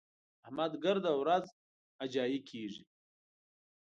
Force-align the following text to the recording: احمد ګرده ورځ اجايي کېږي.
احمد 0.45 0.71
ګرده 0.83 1.11
ورځ 1.21 1.45
اجايي 2.03 2.39
کېږي. 2.49 2.83